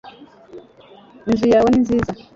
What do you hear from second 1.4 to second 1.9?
yawe ni